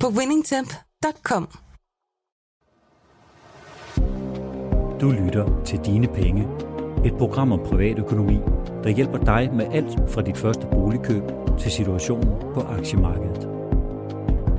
[0.00, 1.48] på winningtemp.com.
[5.00, 6.48] Du lytter til Dine Penge,
[7.04, 8.38] et program om privatøkonomi,
[8.84, 11.22] der hjælper dig med alt fra dit første boligkøb
[11.58, 13.48] til situationen på aktiemarkedet.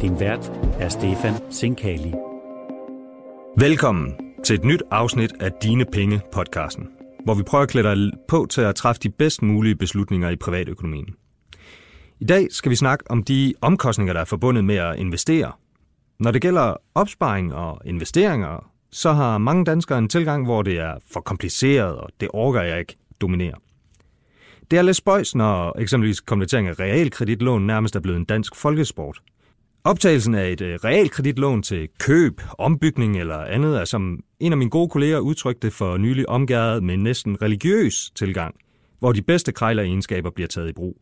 [0.01, 2.13] Din vært er Stefan Sinkali.
[3.57, 6.87] Velkommen til et nyt afsnit af Dine Penge podcasten,
[7.23, 10.35] hvor vi prøver at klæde dig på til at træffe de bedst mulige beslutninger i
[10.35, 11.15] privatøkonomien.
[12.19, 15.51] I dag skal vi snakke om de omkostninger, der er forbundet med at investere.
[16.19, 20.93] Når det gælder opsparing og investeringer, så har mange danskere en tilgang, hvor det er
[21.13, 23.53] for kompliceret, og det orker jeg ikke dominere.
[24.71, 29.19] Det er lidt spøjs, når eksempelvis konvertering af realkreditlån nærmest er blevet en dansk folkesport.
[29.83, 34.69] Optagelsen af et øh, realkreditlån til køb, ombygning eller andet er, som en af mine
[34.69, 38.55] gode kolleger udtrykte for nylig omgæret med en næsten religiøs tilgang,
[38.99, 40.97] hvor de bedste krejleregenskaber bliver taget i brug.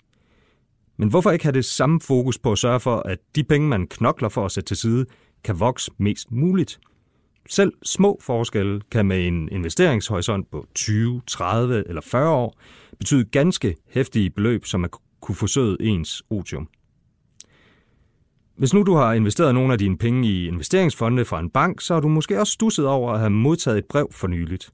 [0.98, 3.88] Men hvorfor ikke have det samme fokus på at sørge for, at de penge, man
[3.88, 5.06] knokler for at sætte til side,
[5.44, 6.80] kan vokse mest muligt?
[7.50, 12.60] Selv små forskelle kan med en investeringshorisont på 20, 30 eller 40 år
[12.98, 16.68] betyde ganske hæftige beløb, som at kunne forsøge ens otium.
[18.58, 21.94] Hvis nu du har investeret nogle af dine penge i investeringsfonde fra en bank, så
[21.94, 24.72] har du måske også stusset over at have modtaget et brev for nyligt.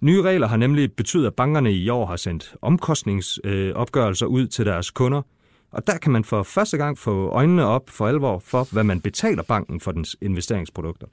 [0.00, 4.66] Nye regler har nemlig betydet, at bankerne i år har sendt omkostningsopgørelser øh, ud til
[4.66, 5.22] deres kunder,
[5.70, 9.00] og der kan man for første gang få øjnene op for alvor for, hvad man
[9.00, 11.06] betaler banken for dens investeringsprodukter.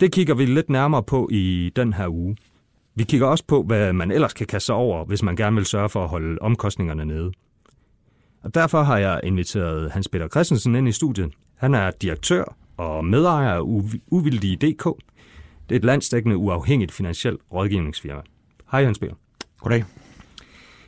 [0.00, 2.36] Det kigger vi lidt nærmere på i den her uge.
[2.94, 5.66] Vi kigger også på, hvad man ellers kan kaste sig over, hvis man gerne vil
[5.66, 7.32] sørge for at holde omkostningerne nede.
[8.42, 11.32] Og derfor har jeg inviteret Hans Peter Christensen ind i studiet.
[11.56, 13.60] Han er direktør og medejer af
[14.10, 14.86] Uvildige.dk.
[15.68, 18.20] Det er et landsdækkende uafhængigt finansielt rådgivningsfirma.
[18.72, 19.14] Hej Hans Peter.
[19.60, 19.84] Goddag.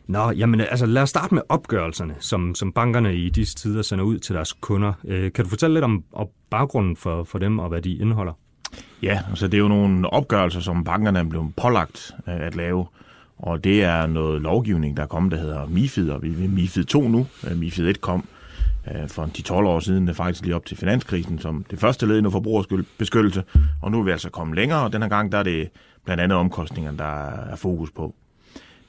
[0.07, 4.05] Nå, jamen altså lad os starte med opgørelserne, som, som bankerne i disse tider sender
[4.05, 4.93] ud til deres kunder.
[5.05, 8.33] Øh, kan du fortælle lidt om, om baggrunden for, for dem og hvad de indeholder?
[9.03, 12.87] Ja, altså det er jo nogle opgørelser, som bankerne er blevet pålagt øh, at lave,
[13.39, 16.85] og det er noget lovgivning, der er kommet, der hedder MIFID, og vi er MIFID
[16.85, 17.27] 2 nu.
[17.51, 18.25] Øh, MIFID 1 kom
[18.87, 22.07] Øh, for de 12 år siden, det faktisk lige op til finanskrisen, som det første
[22.07, 23.45] led i noget forbrugerbeskyttelse,
[23.83, 25.71] og nu er vi altså kommet længere, og den her gang der er det
[26.05, 28.15] blandt andet omkostningerne, der er fokus på.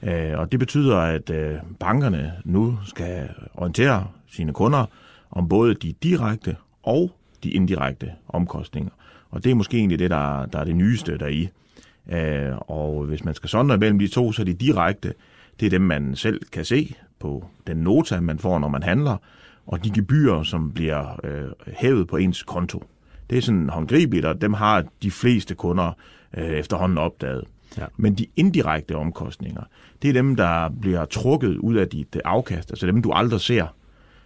[0.02, 4.86] Øh, og det betyder, at øh, bankerne nu skal orientere sine kunder
[5.30, 7.10] om både de direkte og
[7.44, 8.90] de indirekte omkostninger.
[9.30, 11.48] Og det er måske egentlig det, der, der er det nyeste deri.
[12.12, 15.14] Øh, og hvis man skal sondre mellem de to, så er de direkte,
[15.60, 19.16] det er dem, man selv kan se på den nota, man får, når man handler,
[19.66, 22.84] og de gebyrer, som bliver øh, hævet på ens konto.
[23.30, 25.92] Det er sådan håndgribeligt, og dem har de fleste kunder
[26.36, 27.44] øh, efterhånden opdaget.
[27.78, 27.84] Ja.
[27.96, 29.62] Men de indirekte omkostninger,
[30.02, 33.66] det er dem, der bliver trukket ud af dit afkast, altså dem, du aldrig ser.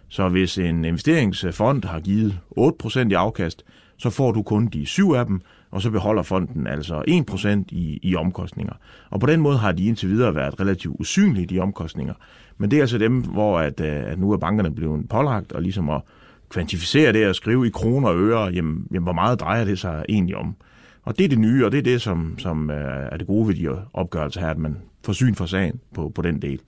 [0.09, 3.63] Så hvis en investeringsfond har givet 8% i afkast,
[3.97, 5.41] så får du kun de syv af dem,
[5.71, 8.73] og så beholder fonden altså 1% i, i omkostninger.
[9.09, 12.13] Og på den måde har de indtil videre været relativt usynlige, de omkostninger.
[12.57, 15.61] Men det er altså dem, hvor at, øh, at nu er bankerne blevet pålagt, og
[15.61, 16.01] ligesom at
[16.49, 20.05] kvantificere det og skrive i kroner og øre, jamen, jamen hvor meget drejer det sig
[20.09, 20.55] egentlig om.
[21.03, 23.47] Og det er det nye, og det er det, som, som øh, er det gode
[23.47, 26.59] ved de opgørelser her, at man får syn for sagen på, på den del.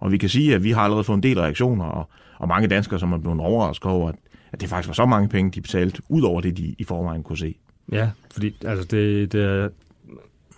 [0.00, 2.68] Og vi kan sige, at vi har allerede fået en del reaktioner, og, og mange
[2.68, 4.14] danskere, som er blevet overrasket over, at
[4.52, 7.22] at det faktisk var så mange penge, de betalte, ud over det, de i forvejen
[7.22, 7.54] kunne se.
[7.92, 9.68] Ja, fordi altså det, det er,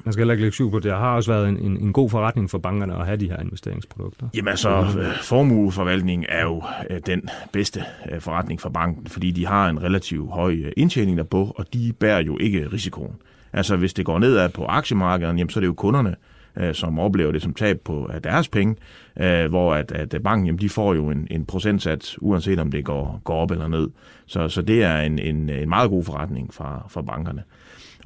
[0.05, 2.51] man skal heller ikke lægge på, det har også været en, en, en god forretning
[2.51, 4.29] for bankerne at have de her investeringsprodukter.
[4.35, 9.47] Jamen altså, øh, formueforvaltning er jo øh, den bedste øh, forretning for banken, fordi de
[9.47, 13.15] har en relativt høj indtjening derpå, og de bærer jo ikke risikoen.
[13.53, 16.17] Altså hvis det går nedad på aktiemarkedet, jamen, så er det jo kunderne,
[16.57, 18.77] øh, som oplever det som tab på af deres penge,
[19.21, 22.85] øh, hvor at, at banken jamen, de får jo en, en procentsats, uanset om det
[22.85, 23.89] går, går op eller ned.
[24.27, 27.43] Så, så det er en, en, en meget god forretning for, for bankerne.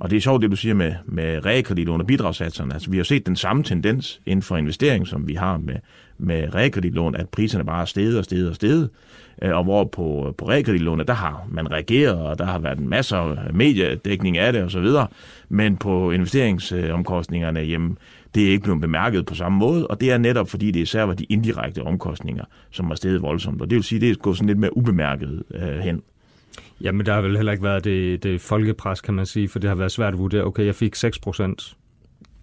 [0.00, 2.74] Og det er sjovt, det du siger med, med realkreditlån og bidragssatserne.
[2.74, 5.74] Altså, vi har set den samme tendens inden for investering, som vi har med,
[6.18, 8.90] med realkreditlån, at priserne bare er steget og steget og steget.
[9.42, 12.88] Øh, og hvor på, på realkreditlån, der har man reageret, og der har været en
[12.88, 13.16] masse
[13.52, 14.86] mediedækning af det osv.
[15.48, 17.98] Men på investeringsomkostningerne, jamen,
[18.36, 21.02] det er ikke blevet bemærket på samme måde, og det er netop fordi, det især
[21.02, 23.62] var de indirekte omkostninger, som var steget voldsomt.
[23.62, 26.02] Og det vil sige, det er gået sådan lidt mere ubemærket øh, hen.
[26.80, 29.68] Jamen, der har vel heller ikke været det, det folkepres, kan man sige, for det
[29.68, 30.44] har været svært at vurdere.
[30.44, 31.76] Okay, jeg fik 6 procent.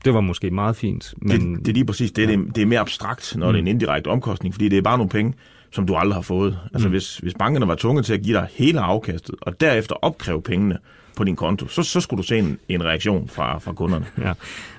[0.06, 1.13] Det var måske meget fint.
[1.18, 1.56] Men...
[1.56, 2.22] Det, det er lige præcis det.
[2.22, 2.28] Ja.
[2.28, 3.54] Det, er, det er mere abstrakt, når mm.
[3.54, 5.34] det er en indirekte omkostning, fordi det er bare nogle penge,
[5.72, 6.60] som du aldrig har fået.
[6.74, 6.92] Altså, mm.
[6.92, 10.78] hvis, hvis bankerne var tvunget til at give dig hele afkastet, og derefter opkræve pengene,
[11.18, 14.06] på din konto, så, så skulle du se en, en reaktion fra, fra kunderne.
[14.24, 14.33] Ja,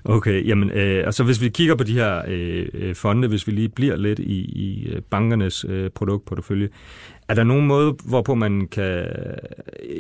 [0.05, 0.47] okay.
[0.47, 3.69] Jamen, øh, altså hvis vi kigger på de her øh, øh fonde, hvis vi lige
[3.69, 6.69] bliver lidt i, i øh, bankernes øh, produktportefølje,
[7.29, 9.07] er der nogen måde, hvorpå man kan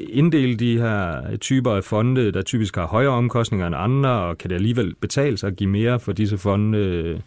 [0.09, 4.51] inddele de her typer af fonde, der typisk har højere omkostninger end andre, og kan
[4.51, 7.23] det alligevel betale sig at give mere for disse fonde?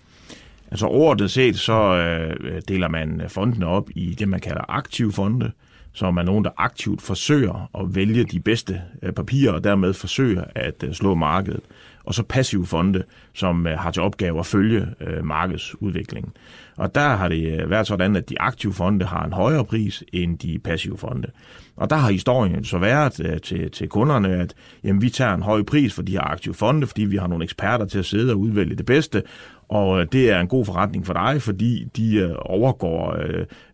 [0.72, 5.52] Altså overordnet set, så øh, deler man fondene op i det, man kalder aktive fonde,
[5.98, 10.44] som er nogen, der aktivt forsøger at vælge de bedste øh, papirer, og dermed forsøger
[10.56, 11.62] at øh, slå markedet.
[12.04, 13.04] Og så passive fonde,
[13.34, 14.88] som øh, har til opgave at følge
[15.24, 16.32] markedsudviklingen.
[16.78, 20.38] Og der har det været sådan, at de aktive fonde har en højere pris end
[20.38, 21.28] de passive fonde.
[21.76, 24.54] Og der har historien så været til, til kunderne, at
[24.84, 27.44] jamen, vi tager en høj pris for de her aktive fonde, fordi vi har nogle
[27.44, 29.24] eksperter til at sidde og udvælge det bedste,
[29.70, 33.18] og øh, det er en god forretning for dig, fordi de øh, overgår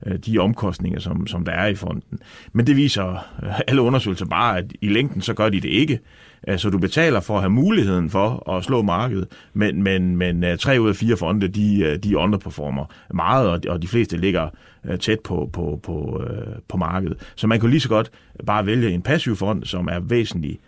[0.06, 2.19] øh, de omkostninger, som, som der er i fonden.
[2.54, 3.28] Men det viser
[3.68, 6.00] alle undersøgelser bare, at i længden så gør de det ikke.
[6.57, 10.81] Så du betaler for at have muligheden for at slå markedet, men, men, men tre
[10.81, 14.50] ud af fire fonde, de, de underperformer meget, og de fleste ligger
[15.00, 16.24] tæt på, på, på,
[16.68, 17.18] på markedet.
[17.36, 18.12] Så man kan lige så godt
[18.46, 20.60] bare vælge en passiv fond, som er væsentligt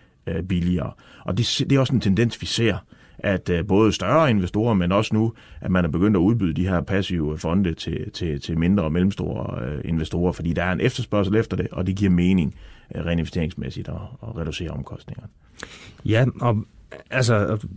[0.50, 0.92] billigere.
[1.24, 2.78] Og det, det er også en tendens, vi ser
[3.20, 6.68] at øh, både større investorer, men også nu, at man er begyndt at udbyde de
[6.68, 10.82] her passive fonde til, til, til mindre og mellemstore øh, investorer, fordi der er en
[10.82, 12.56] efterspørgsel efter det, og det giver mening
[12.96, 15.28] rent reinvesteringsmæssigt at, at reducere omkostningerne.
[16.06, 16.66] Ja, og
[17.10, 17.68] altså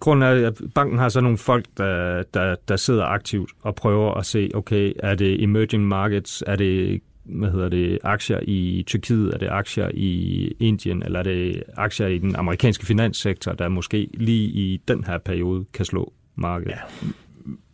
[0.00, 4.14] grunden er, at banken har så nogle folk, der, der, der sidder aktivt og prøver
[4.14, 9.34] at se, okay, er det emerging markets, er det hvad hedder det, aktier i Tyrkiet,
[9.34, 14.08] er det aktier i Indien, eller er det aktier i den amerikanske finanssektor, der måske
[14.14, 16.72] lige i den her periode kan slå markedet?
[16.72, 17.08] Ja.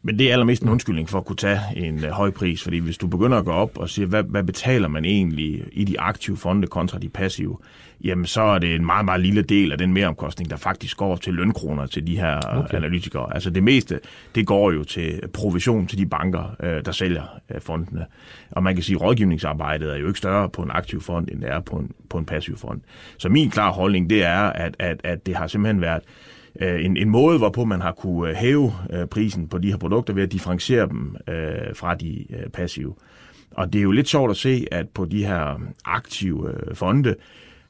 [0.09, 2.79] Men det er allermest en undskyldning for at kunne tage en uh, høj pris, fordi
[2.79, 6.01] hvis du begynder at gå op og sige, hvad, hvad betaler man egentlig i de
[6.01, 7.59] aktive fonde kontra de passive,
[8.05, 11.17] jamen så er det en meget, meget lille del af den mereomkostning, der faktisk går
[11.17, 12.77] til lønkroner til de her okay.
[12.77, 13.35] analytikere.
[13.35, 14.01] Altså det meste,
[14.35, 18.07] det går jo til provision til de banker, uh, der sælger uh, fondene.
[18.51, 21.41] Og man kan sige, at rådgivningsarbejdet er jo ikke større på en aktiv fond, end
[21.41, 22.81] det er på en, på en passiv fond.
[23.19, 26.03] Så min klare holdning, det er, at, at, at det har simpelthen været
[26.61, 29.77] Øh, en, en måde, hvorpå man har kunne øh, hæve øh, prisen på de her
[29.77, 32.95] produkter ved at differentiere dem øh, fra de øh, passive.
[33.51, 37.15] Og det er jo lidt sjovt at se, at på de her aktive øh, fonde,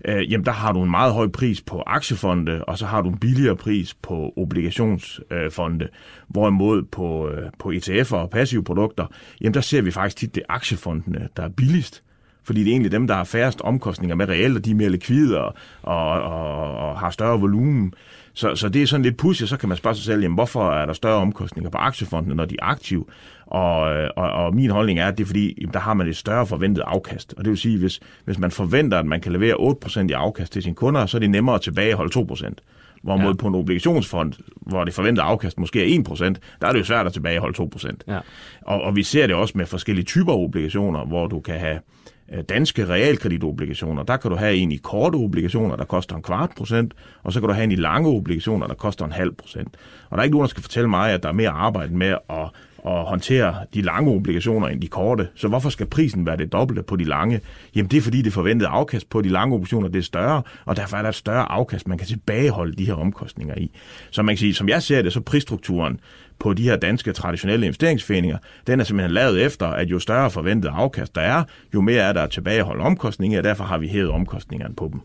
[0.05, 3.09] øh, jamen der har du en meget høj pris på aktiefonde, og så har du
[3.09, 5.85] en billigere pris på obligationsfonde.
[5.85, 5.91] Øh,
[6.29, 9.07] Hvorimod på, øh, på ETF'er og passive produkter,
[9.41, 12.03] jamen der ser vi faktisk tit, det er aktiefondene, der er billigst
[12.49, 14.91] fordi det er egentlig dem, der har færrest omkostninger med reelt, og de er mere
[14.91, 17.95] likvide og, og, og, og har større volumen.
[18.33, 20.71] Så, så det er sådan lidt pudsigt, så kan man spørge sig selv, jamen, hvorfor
[20.71, 23.05] er der større omkostninger på aktiefondene, når de er aktive?
[23.47, 23.81] Og,
[24.17, 26.47] og, og min holdning er, at det er fordi, jamen, der har man et større
[26.47, 27.35] forventet afkast.
[27.37, 29.55] Og det vil sige, hvis, hvis man forventer, at man kan levere
[29.87, 32.55] 8% i afkast til sine kunder, så er det nemmere at tilbageholde 2%.
[33.03, 33.37] Hvorimod ja.
[33.37, 36.25] på en obligationsfond, hvor det forventede afkast måske er 1%,
[36.61, 37.91] der er det jo svært at tilbageholde 2%.
[38.09, 38.19] Ja.
[38.63, 41.79] Og, og vi ser det også med forskellige typer obligationer, hvor du kan have
[42.33, 46.51] Øh, danske realkreditobligationer, der kan du have en i korte obligationer, der koster en kvart
[46.57, 49.77] procent, og så kan du have en i lange obligationer, der koster en halv procent.
[50.11, 52.17] Og der er ikke nogen, der skal fortælle mig, at der er mere arbejde med
[52.31, 52.51] at
[52.89, 55.29] at håndtere de lange obligationer end de korte.
[55.35, 57.41] Så hvorfor skal prisen være det dobbelte på de lange?
[57.75, 60.77] Jamen det er fordi det forventede afkast på de lange obligationer det er større, og
[60.77, 63.71] derfor er der et større afkast, man kan tilbageholde de her omkostninger i.
[64.11, 66.01] Så man kan sige, som jeg ser det, så prisstrukturen
[66.39, 70.71] på de her danske traditionelle investeringsforeninger, den er simpelthen lavet efter, at jo større forventet
[70.75, 74.11] afkast der er, jo mere er der at tilbageholde omkostninger, og derfor har vi hævet
[74.11, 75.01] omkostningerne på dem.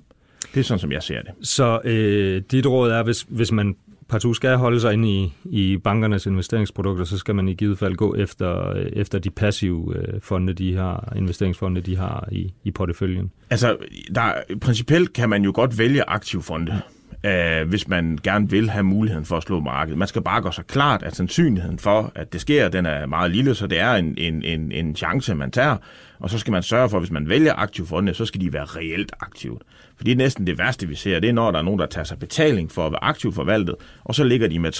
[0.54, 1.48] Det er sådan, som jeg ser det.
[1.48, 3.76] Så øh, dit råd er, hvis, hvis man
[4.14, 7.96] partout skal holde sig inde i, i bankernes investeringsprodukter, så skal man i givet fald
[7.96, 12.72] gå efter, øh, efter de passive øh, fonde, de har, investeringsfonde, de har i, i
[12.72, 13.32] porteføljen.
[13.50, 13.78] Altså,
[14.16, 16.82] der, principielt kan man jo godt vælge aktive fonde
[17.26, 19.98] øh, hvis man gerne vil have muligheden for at slå markedet.
[19.98, 23.32] Man skal bare gøre sig klart, at sandsynligheden for, at det sker, den er meget
[23.32, 25.78] lille, så det er en, en, en, en chance, man tager.
[26.20, 28.54] Og så skal man sørge for, at hvis man vælger aktive fonde, så skal de
[28.54, 29.60] være reelt aktive.
[29.98, 31.86] For det er næsten det værste, vi ser, det er, når der er nogen, der
[31.86, 34.74] tager sig betaling for at være aktivt forvaltet, og så ligger de med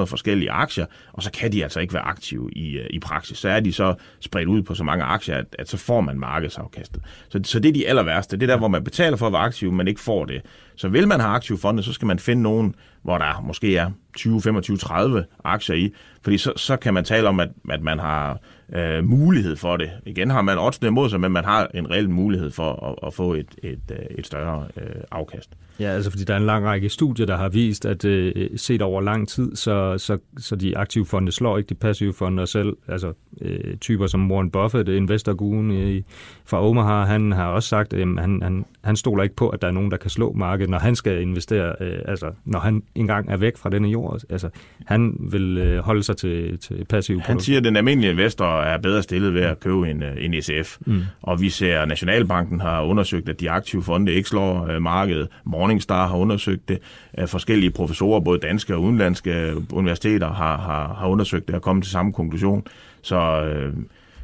[0.00, 3.38] 300-400 forskellige aktier, og så kan de altså ikke være aktive i, øh, i praksis.
[3.38, 6.18] Så er de så spredt ud på så mange aktier, at, at så får man
[6.18, 7.02] markedsafkastet.
[7.28, 8.36] Så, så det er de aller værste.
[8.36, 10.42] Det er der, hvor man betaler for at være aktiv, men ikke får det.
[10.76, 12.74] Så vil man have aktive fonde, så skal man finde nogen,
[13.06, 17.28] hvor der måske er 20, 25, 30 aktier i, fordi så, så kan man tale
[17.28, 18.38] om, at, at man har
[18.72, 19.90] øh, mulighed for det.
[20.06, 23.14] Igen har man oddsene imod sig, men man har en reel mulighed for at, at
[23.14, 25.50] få et, et, øh, et større øh, afkast.
[25.80, 28.82] Ja, altså fordi der er en lang række studier, der har vist, at øh, set
[28.82, 32.48] over lang tid, så, så, så de aktive fonde slår ikke de passive fonde, og
[32.48, 36.02] selv altså, øh, typer som Warren Buffett, investorguen i,
[36.44, 39.62] fra Omaha, han har også sagt, at øh, han, han, han stoler ikke på, at
[39.62, 42.82] der er nogen, der kan slå markedet, når han skal investere, øh, altså når han
[42.94, 44.20] engang er væk fra denne jord.
[44.30, 44.48] Altså,
[44.86, 48.78] han vil øh, holde sig til, til passive Han siger, at den almindelige investor er
[48.78, 50.76] bedre stillet ved at købe en, øh, en ETF.
[50.86, 51.02] Mm.
[51.22, 55.28] Og vi ser, at Nationalbanken har undersøgt, at de aktive fonde ikke slår øh, markedet.
[55.66, 56.78] Morningstar har undersøgt det.
[57.18, 61.84] Øh, forskellige professorer, både danske og udenlandske universiteter, har, har, har undersøgt det og kommet
[61.84, 62.66] til samme konklusion.
[63.02, 63.72] Så, øh,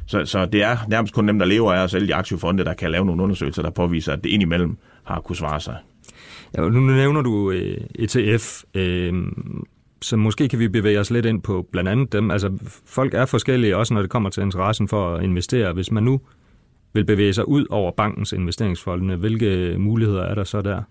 [0.05, 2.65] så, så det er nærmest kun dem, der lever af at sælge de aktive fonde,
[2.65, 5.75] der kan lave nogle undersøgelser, der påviser, at det indimellem har kunne svare sig.
[6.57, 9.13] Ja, nu nævner du øh, ETF, øh,
[10.01, 12.31] så måske kan vi bevæge os lidt ind på blandt andet dem.
[12.31, 12.51] Altså,
[12.85, 15.73] folk er forskellige, også når det kommer til interessen for at investere.
[15.73, 16.21] Hvis man nu
[16.93, 20.81] vil bevæge sig ud over bankens investeringsfonde, hvilke muligheder er der så der?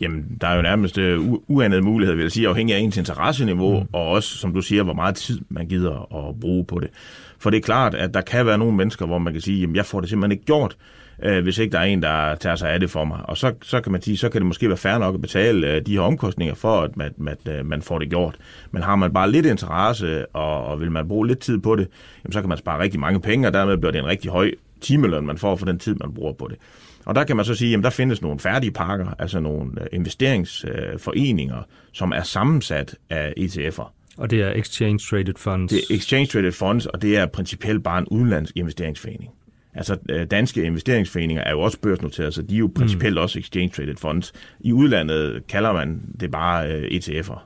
[0.00, 3.80] Jamen, der er jo nærmest uh, uanede muligheder, vil jeg sige, afhængig af ens interesseniveau,
[3.80, 3.86] mm.
[3.92, 6.90] og også, som du siger, hvor meget tid man gider at bruge på det.
[7.38, 9.76] For det er klart, at der kan være nogle mennesker, hvor man kan sige, jamen,
[9.76, 10.76] jeg får det simpelthen ikke gjort,
[11.22, 13.18] øh, hvis ikke der er en, der tager sig af det for mig.
[13.24, 15.74] Og så, så kan man sige, så kan det måske være fair nok at betale
[15.74, 18.36] øh, de her omkostninger for, at man, at øh, man får det gjort.
[18.70, 21.88] Men har man bare lidt interesse, og, og vil man bruge lidt tid på det,
[22.24, 24.50] jamen, så kan man spare rigtig mange penge, og dermed bliver det en rigtig høj
[24.80, 26.56] timeløn, man får for den tid, man bruger på det.
[27.04, 29.86] Og der kan man så sige, at der findes nogle færdige pakker, altså nogle øh,
[29.92, 33.90] investeringsforeninger, som er sammensat af ETF'er.
[34.16, 35.72] Og det er Exchange Traded Funds?
[35.72, 39.30] Det er Exchange Traded Funds, og det er principielt bare en udenlandsk investeringsforening.
[39.74, 43.20] Altså øh, danske investeringsforeninger er jo også børsnoteret, så de er jo principielt mm.
[43.22, 44.32] også Exchange Traded Funds.
[44.60, 47.40] I udlandet kalder man det bare øh, ETF'er.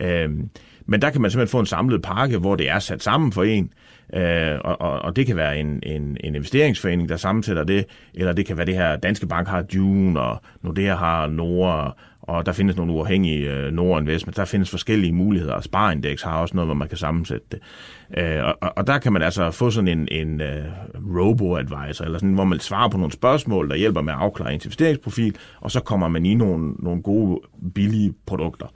[0.00, 0.50] Øhm,
[0.86, 3.42] men der kan man simpelthen få en samlet pakke, hvor det er sat sammen for
[3.42, 3.72] en,
[4.14, 8.32] Øh, og, og, og det kan være en, en, en investeringsforening, der sammensætter det, eller
[8.32, 12.52] det kan være det her, Danske Bank har Dune, og Nordea har Nord, og der
[12.52, 14.36] findes nogle uafhængige øh, Nord Investment.
[14.36, 15.54] Der findes forskellige muligheder.
[15.54, 17.60] og Sparindex har også noget, hvor man kan sammensætte det.
[18.16, 22.34] Øh, og, og der kan man altså få sådan en, en uh, robo-advisor, eller sådan,
[22.34, 25.80] hvor man svarer på nogle spørgsmål, der hjælper med at afklare ens investeringsprofil, og så
[25.80, 27.40] kommer man i nogle, nogle gode,
[27.74, 28.66] billige produkter.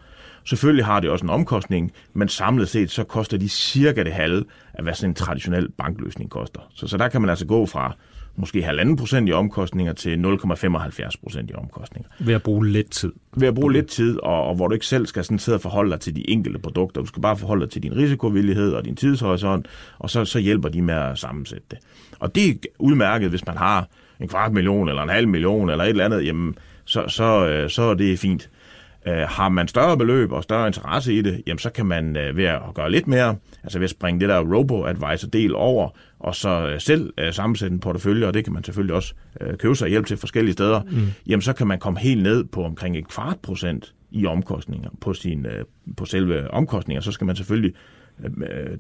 [0.47, 4.45] Selvfølgelig har det også en omkostning, men samlet set så koster de cirka det halve
[4.75, 6.61] af, hvad sådan en traditionel bankløsning koster.
[6.75, 7.97] Så, så der kan man altså gå fra
[8.37, 12.09] måske halvanden procent i omkostninger til 0,75 procent i omkostninger.
[12.19, 13.13] Ved at bruge lidt tid.
[13.37, 15.61] Ved at bruge lidt tid, og, og hvor du ikke selv skal sådan sidde og
[15.61, 17.01] forholde dig til de enkelte produkter.
[17.01, 19.67] Du skal bare forholde dig til din risikovillighed og din tidshorisont,
[19.99, 21.79] og så, så hjælper de med at sammensætte det.
[22.19, 23.89] Og det er udmærket, hvis man har
[24.21, 27.71] en kvart million eller en halv million eller et eller andet, jamen, så, så, øh,
[27.71, 28.51] så er det fint.
[29.09, 32.37] Øh, har man større beløb og større interesse i det, jamen så kan man øh,
[32.37, 36.69] ved at gøre lidt mere, altså ved at springe det der robo-advisor-del over, og så
[36.69, 39.89] øh, selv øh, sammensætte en portefølje, og det kan man selvfølgelig også øh, købe sig
[39.89, 41.07] hjælp til forskellige steder, mm.
[41.27, 45.15] jamen så kan man komme helt ned på omkring et kvart procent i omkostninger på,
[45.15, 45.65] sin, øh,
[45.97, 47.01] på selve omkostninger.
[47.01, 47.75] Så skal man selvfølgelig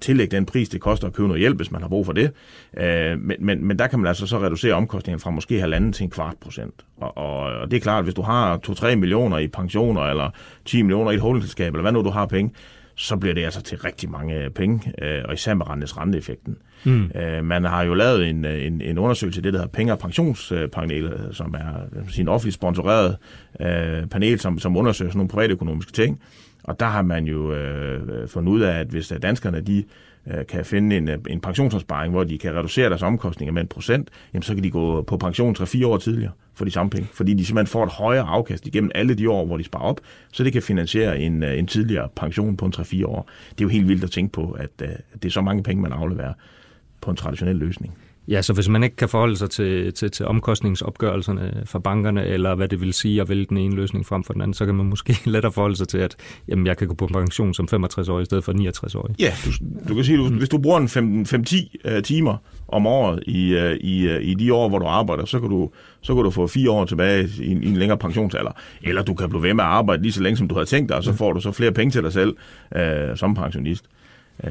[0.00, 2.32] tillægge den pris, det koster at købe noget hjælp, hvis man har brug for det.
[2.76, 6.04] Øh, men, men, men der kan man altså så reducere omkostningen fra måske halvanden til
[6.04, 6.74] en kvart procent.
[6.96, 10.30] Og, og, og det er klart, at hvis du har 2-3 millioner i pensioner, eller
[10.64, 12.52] 10 millioner i et holdingselskab, eller hvad nu du har penge,
[12.96, 16.56] så bliver det altså til rigtig mange penge, øh, og især med rentes renteeffekten.
[16.84, 17.10] Mm.
[17.14, 21.28] Øh, man har jo lavet en, en, en undersøgelse, det der hedder Penge- og Pensionspanelet,
[21.32, 23.16] som er sin offentligt sponsoreret
[23.60, 26.20] øh, panel, som, som undersøger sådan nogle privatøkonomiske ting.
[26.66, 29.84] Og der har man jo øh, øh fundet ud af, at hvis øh, danskerne de
[30.26, 33.68] øh, kan finde en, øh, en pensionsopsparing, hvor de kan reducere deres omkostninger med en
[33.68, 37.08] procent, jamen så kan de gå på pension 3-4 år tidligere for de samme penge.
[37.12, 40.00] Fordi de simpelthen får et højere afkast igennem alle de år, hvor de sparer op,
[40.32, 43.30] så det kan finansiere en, en tidligere pension på en 3-4 år.
[43.50, 45.62] Det er jo helt vildt at tænke på, at, øh, at det er så mange
[45.62, 46.32] penge, man afleverer
[47.00, 47.94] på en traditionel løsning.
[48.28, 52.54] Ja, så hvis man ikke kan forholde sig til, til, til omkostningsopgørelserne fra bankerne, eller
[52.54, 54.74] hvad det vil sige at vælge den ene løsning frem for den anden, så kan
[54.74, 56.16] man måske lettere forholde sig til, at
[56.48, 59.10] jamen, jeg kan gå på pension som 65 år i stedet for 69 år.
[59.18, 59.50] Ja, du,
[59.88, 62.36] du kan sige, du, hvis du bruger en 5-10 uh, øh, timer
[62.68, 65.70] om året i, uh, i, uh, i de år, hvor du arbejder, så kan du,
[66.00, 68.52] så kan du få fire år tilbage i, i en længere pensionsalder.
[68.82, 70.88] Eller du kan blive ved med at arbejde lige så længe, som du havde tænkt
[70.88, 72.36] dig, og så får du så flere penge til dig selv
[72.76, 73.84] uh, som pensionist.
[74.44, 74.50] Uh,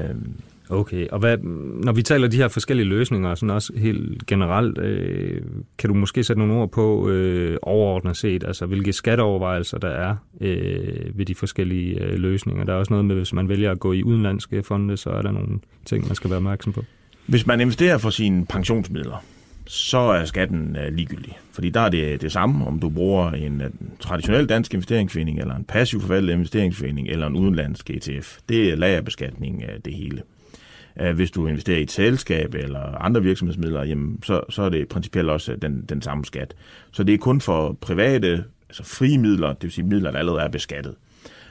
[0.70, 1.38] Okay, og hvad,
[1.84, 5.42] når vi taler de her forskellige løsninger, sådan også helt generelt, øh,
[5.78, 10.16] kan du måske sætte nogle ord på øh, overordnet set, altså hvilke skatteovervejelser der er
[10.40, 12.64] øh, ved de forskellige øh, løsninger?
[12.64, 15.22] Der er også noget med, hvis man vælger at gå i udenlandske fonde, så er
[15.22, 16.84] der nogle ting, man skal være opmærksom på.
[17.26, 19.24] Hvis man investerer for sine pensionsmidler,
[19.66, 21.38] så er skatten øh, ligegyldig.
[21.52, 23.70] Fordi der er det det samme, om du bruger en øh,
[24.00, 28.38] traditionel dansk investeringsforening, eller en passiv forvaltet investeringsforening, eller en udenlandsk ETF.
[28.48, 30.22] Det er lagerbeskatning af det hele.
[31.00, 34.88] Øh, hvis du investerer i et selskab eller andre virksomhedsmidler, jamen, så, så er det
[34.88, 36.54] principielt også øh, den, den samme skat.
[36.92, 40.42] Så det er kun for private, altså frie midler, det vil sige midler, der allerede
[40.42, 40.94] er beskattet.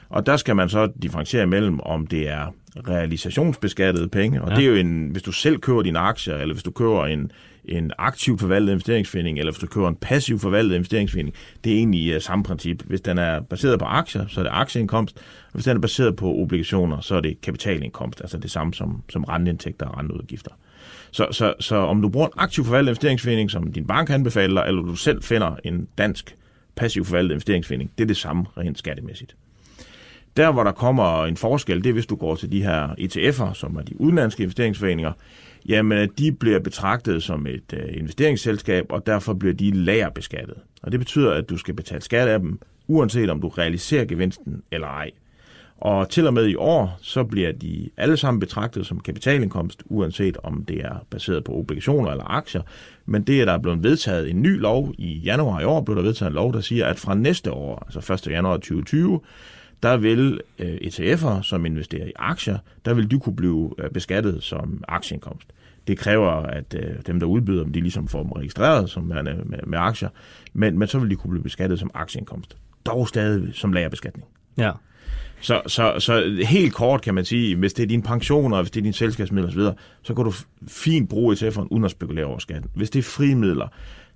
[0.08, 2.54] Og der skal man så differentiere mellem, om det er
[2.88, 4.56] realisationsbeskattede penge, og ja.
[4.56, 7.30] det er jo en, hvis du selv køber dine aktier, eller hvis du køber en,
[7.64, 11.34] en aktiv forvaltet investeringsforening, eller hvis du køber en passiv forvaltet investeringsforening,
[11.64, 12.82] det er egentlig uh, samme princip.
[12.82, 16.16] Hvis den er baseret på aktier, så er det aktieindkomst, og hvis den er baseret
[16.16, 20.50] på obligationer, så er det kapitalindkomst, altså det samme som, som renteindtægter og renteudgifter.
[21.10, 24.82] Så, så, så om du bruger en aktiv forvaltet investeringsforening, som din bank anbefaler, eller
[24.82, 26.36] du selv finder en dansk
[26.76, 29.36] passiv forvaltet investeringsforening, det er det samme rent skattemæssigt.
[30.36, 33.54] Der, hvor der kommer en forskel, det er, hvis du går til de her ETF'er,
[33.54, 35.12] som er de udenlandske investeringsforeninger,
[35.68, 40.56] jamen de bliver betragtet som et øh, investeringsselskab, og derfor bliver de lagerbeskattet.
[40.82, 44.62] Og det betyder, at du skal betale skat af dem, uanset om du realiserer gevinsten
[44.70, 45.10] eller ej.
[45.76, 50.36] Og til og med i år, så bliver de alle sammen betragtet som kapitalindkomst, uanset
[50.42, 52.62] om det er baseret på obligationer eller aktier.
[53.06, 55.96] Men det er der er blevet vedtaget en ny lov i januar i år, blev
[55.96, 58.26] der vedtaget en lov, der siger, at fra næste år, altså 1.
[58.26, 59.20] januar 2020,
[59.82, 64.42] der vil øh, ETF'er, som investerer i aktier, der vil du kunne blive øh, beskattet
[64.42, 65.48] som aktieindkomst.
[65.86, 69.22] Det kræver, at øh, dem, der udbyder dem, de ligesom får dem registreret som med,
[69.22, 70.08] med, med aktier,
[70.52, 72.56] men, men så vil de kunne blive beskattet som aktieindkomst.
[72.86, 74.26] Dog stadig som lagerbeskatning.
[74.58, 74.72] Ja.
[75.40, 78.70] Så, så, så helt kort kan man sige, hvis det er din pension, og hvis
[78.70, 79.60] det er din selskabsmidler osv.,
[80.02, 80.32] så kan du
[80.68, 82.70] fint bruge ETF'eren uden at spekulere over skatten.
[82.74, 83.68] Hvis det er frimidler,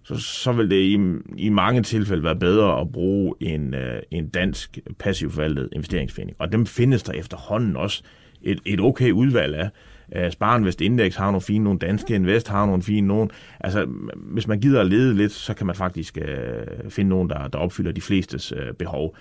[0.03, 0.99] så, så vil det i,
[1.37, 6.37] i mange tilfælde være bedre at bruge en, øh, en dansk passiv forvaltet investeringsforening.
[6.39, 8.03] Og dem findes der efterhånden også
[8.43, 9.71] et, et okay udvalg af.
[10.17, 13.31] Øh, Sparinvest Sparen Index har nogle fine, nogle danske Invest har nogle fine, nogle.
[13.61, 17.49] Altså, hvis man gider at lede lidt, så kan man faktisk øh, finde nogen, der,
[17.49, 19.17] der opfylder de flestes øh, behov.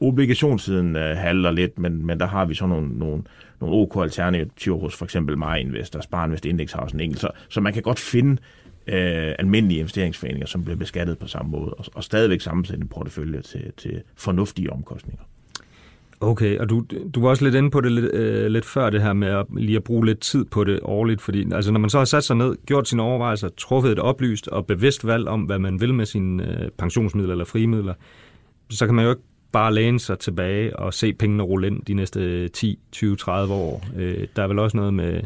[0.00, 3.22] Obligationssiden øh, halter lidt, men, men der har vi så nogle, nogle,
[3.60, 7.20] nogle OK alternativer hos for eksempel MyInvest og Sparinvest Index har også en enkelt.
[7.20, 8.38] Så, så man kan godt finde
[8.86, 13.42] øh, almindelige investeringsforeninger, som bliver beskattet på samme måde, og, og stadigvæk sammensætte en portefølje
[13.42, 15.22] til, til fornuftige omkostninger.
[16.20, 19.02] Okay, og du, du var også lidt inde på det lidt, øh, lidt før, det
[19.02, 21.90] her med at lige at bruge lidt tid på det årligt, fordi altså, når man
[21.90, 25.40] så har sat sig ned, gjort sine overvejelser, truffet et oplyst og bevidst valg om,
[25.40, 27.94] hvad man vil med sine øh, pensionsmidler eller frimidler,
[28.70, 31.94] så kan man jo ikke bare læne sig tilbage og se pengene rulle ind de
[31.94, 33.84] næste 10, 20, 30 år.
[33.96, 35.20] Øh, der er vel også noget med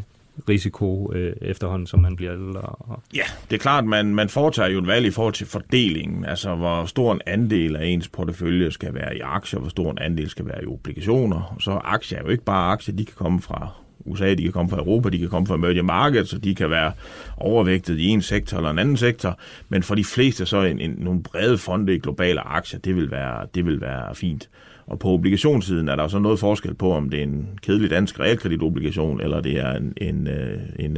[0.49, 2.61] risiko øh, efterhånden, som man bliver ældre.
[2.61, 3.03] Og...
[3.15, 6.55] Ja, det er klart, man, man foretager jo en valg i forhold til fordelingen, altså
[6.55, 10.29] hvor stor en andel af ens portefølje skal være i aktier, hvor stor en andel
[10.29, 11.55] skal være i obligationer.
[11.59, 13.69] Så aktier er jo ikke bare aktier, de kan komme fra
[14.07, 16.69] USA, de kan komme fra Europa, de kan komme fra emerging markets, så de kan
[16.69, 16.91] være
[17.37, 20.95] overvægtet i en sektor eller en anden sektor, men for de fleste så en, en,
[20.97, 24.49] nogle brede fonde i globale aktier, det vil være, det vil være fint.
[24.87, 28.19] Og på obligationssiden er der så noget forskel på, om det er en kedelig dansk
[28.19, 30.97] realkreditobligation, eller det er en, en, øh, en,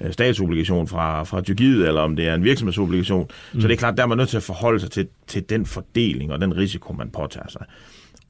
[0.00, 3.28] øh, statsobligation fra, fra Tyrkiet, eller om det er en virksomhedsobligation.
[3.52, 3.60] Mm.
[3.60, 5.66] Så det er klart, der er man nødt til at forholde sig til, til den
[5.66, 7.64] fordeling og den risiko, man påtager sig.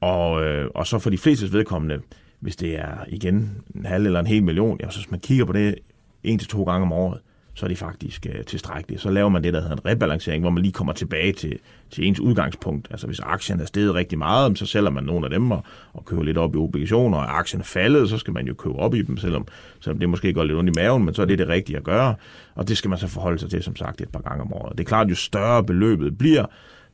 [0.01, 1.99] Og, øh, og så for de fleste vedkommende,
[2.39, 5.45] hvis det er igen en halv eller en hel million, ja, så hvis man kigger
[5.45, 5.75] på det
[6.23, 7.19] en til to gange om året,
[7.59, 9.01] så er det faktisk øh, tilstrækkeligt.
[9.01, 11.59] Så laver man det, der hedder en rebalancering, hvor man lige kommer tilbage til,
[11.91, 12.87] til ens udgangspunkt.
[12.91, 16.05] Altså hvis aktien er steget rigtig meget, så sælger man nogle af dem og, og
[16.05, 18.95] køber lidt op i obligationer, og aktien er faldet, så skal man jo købe op
[18.95, 19.47] i dem, selvom,
[19.79, 21.83] selvom det måske går lidt ondt i maven, men så er det det rigtige at
[21.83, 22.15] gøre.
[22.55, 24.77] Og det skal man så forholde sig til, som sagt, et par gange om året.
[24.77, 26.45] Det er klart, jo større beløbet bliver,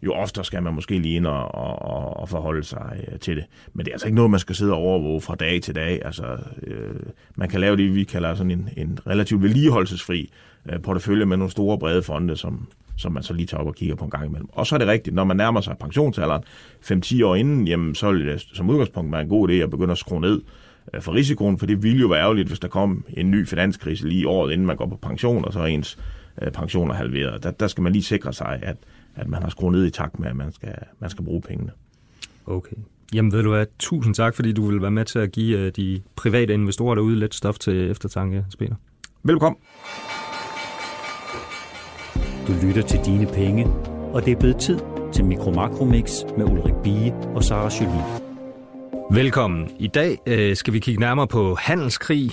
[0.01, 3.45] jo oftere skal man måske lige ind og, og, og forholde sig øh, til det.
[3.73, 6.05] Men det er altså ikke noget, man skal sidde og overvåge fra dag til dag.
[6.05, 6.95] Altså, øh,
[7.35, 10.31] man kan lave det, vi kalder sådan en, en relativt vedligeholdelsesfri
[10.71, 13.75] øh, portefølje med nogle store brede fonde, som, som man så lige tager op og
[13.75, 14.49] kigger på en gang imellem.
[14.51, 16.43] Og så er det rigtigt, når man nærmer sig pensionsalderen
[16.91, 19.91] 5-10 år inden, jamen, så vil det som udgangspunkt være en god idé at begynde
[19.91, 20.41] at skrue ned
[20.93, 24.07] øh, for risikoen, for det ville jo være ærgerligt, hvis der kom en ny finanskrise
[24.07, 25.99] lige året inden man går på pension, og så er ens
[26.41, 27.43] øh, pension er halveret.
[27.43, 28.77] Der, der skal man lige sikre sig, at,
[29.15, 31.71] at man har skruet ned i takt med, at man skal, man skal bruge pengene.
[32.45, 32.75] Okay.
[33.13, 35.71] Jamen ved du hvad, tusind tak, fordi du vil være med til at give øh,
[35.75, 38.75] de private investorer derude lidt stof til eftertanke, Peter.
[39.23, 39.57] Velkommen.
[42.47, 43.65] Du lytter til Dine Penge,
[44.13, 44.79] og det er blevet tid
[45.13, 48.03] til Mikromakromix med Ulrik Bie og Sara Jolie.
[49.11, 49.71] Velkommen.
[49.79, 52.31] I dag øh, skal vi kigge nærmere på handelskrig,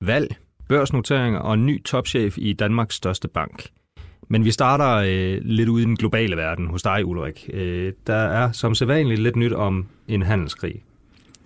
[0.00, 0.36] valg,
[0.68, 3.66] børsnoteringer og en ny topchef i Danmarks største bank.
[4.28, 7.50] Men vi starter øh, lidt ude i den globale verden hos dig, Ulrik.
[7.52, 10.82] Øh, der er som sædvanligt lidt nyt om en handelskrig.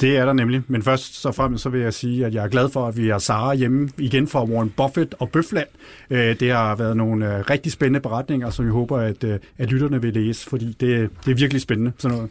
[0.01, 2.49] Det er der nemlig, men først så frem så vil jeg sige, at jeg er
[2.49, 5.69] glad for, at vi er Sara hjemme igen fra Warren Buffett og Bøfland.
[6.11, 9.71] Øh, det har været nogle øh, rigtig spændende beretninger, som vi håber, at, øh, at
[9.71, 12.31] lytterne vil læse, fordi det, det er virkelig spændende sådan noget.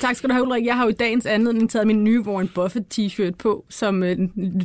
[0.00, 0.66] Tak skal du have, Ulrik.
[0.66, 4.02] Jeg har jo i dagens anledning taget min nye Warren Buffett t-shirt på, som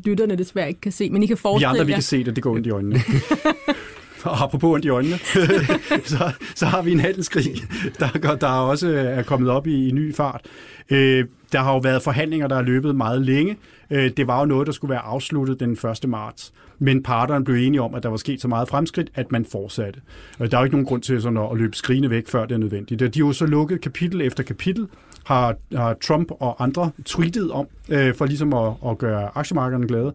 [0.05, 1.73] lytterne desværre ikke kan se, men I kan forestille jer.
[1.73, 2.99] Vi andre, vi kan se det, det går ondt i øjnene.
[4.23, 5.17] Og apropos ondt i øjnene,
[6.13, 7.55] så, så har vi en handelskrig,
[7.99, 10.41] der, der også er kommet op i, i ny fart.
[10.89, 13.57] Øh, der har jo været forhandlinger, der har løbet meget længe.
[13.91, 16.09] Øh, det var jo noget, der skulle være afsluttet den 1.
[16.09, 16.53] marts.
[16.79, 20.01] Men parterne blev enige om, at der var sket så meget fremskridt, at man fortsatte.
[20.39, 22.59] Der er jo ikke nogen grund til sådan at løbe skrigende væk, før det er
[22.59, 22.99] nødvendigt.
[22.99, 24.87] De har jo så lukket kapitel efter kapitel,
[25.25, 30.13] har, har Trump og andre tweetet om, øh, for ligesom at, at gøre aktiemarkederne glade.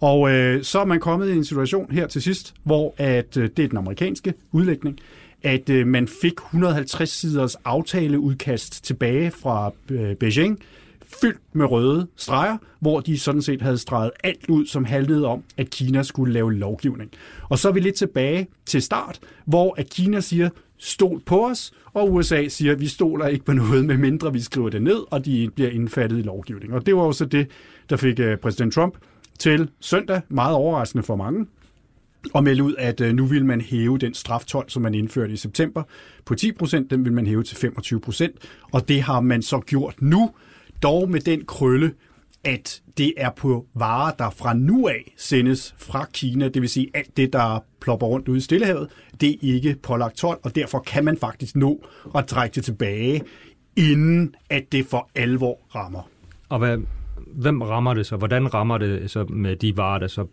[0.00, 3.50] Og øh, så er man kommet i en situation her til sidst, hvor at øh,
[3.56, 4.98] det er den amerikanske udlægning,
[5.42, 10.60] at øh, man fik 150 siders aftaleudkast tilbage fra øh, Beijing,
[11.20, 15.42] fyldt med røde streger, hvor de sådan set havde streget alt ud, som handlede om,
[15.56, 17.10] at Kina skulle lave lovgivning.
[17.48, 21.72] Og så er vi lidt tilbage til start, hvor at Kina siger, stol på os,
[21.92, 24.98] og USA siger, at vi stoler ikke på noget, med mindre vi skriver det ned,
[25.10, 26.74] og de bliver indfattet i lovgivning.
[26.74, 27.46] Og det var også det,
[27.90, 28.94] der fik øh, præsident Trump
[29.38, 31.46] til søndag, meget overraskende for mange,
[32.34, 35.36] og melde ud, at øh, nu vil man hæve den straftol, som man indførte i
[35.36, 35.82] september
[36.24, 38.36] på 10 procent, den vil man hæve til 25 procent,
[38.72, 40.30] og det har man så gjort nu,
[40.82, 41.92] dog med den krølle,
[42.44, 46.90] at det er på varer, der fra nu af sendes fra Kina, det vil sige
[46.94, 50.78] alt det, der plopper rundt ude i Stillehavet, det er ikke pålagt 12, og derfor
[50.78, 53.22] kan man faktisk nå at trække det tilbage,
[53.76, 56.10] inden at det for alvor rammer.
[56.48, 56.78] Og hvad,
[57.26, 58.16] hvem rammer det så?
[58.16, 60.26] Hvordan rammer det så med de varer, der så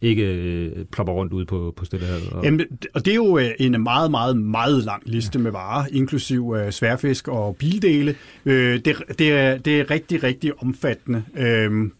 [0.00, 2.28] ikke øh, plopper rundt ud på, på Stillehavet.
[2.32, 2.44] Og...
[2.44, 5.42] Jamen, og det er jo øh, en meget, meget, meget lang liste ja.
[5.42, 8.14] med varer, inklusiv øh, sværfisk og bildele.
[8.44, 11.24] Øh, det, det, er, det er rigtig, rigtig omfattende.
[11.36, 11.90] Øh,